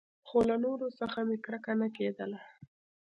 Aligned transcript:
خو 0.27 0.37
له 0.49 0.55
نورو 0.65 0.87
څخه 0.99 1.19
مې 1.27 1.37
کرکه 1.45 1.73
نه 1.81 1.87
کېدله. 1.97 2.39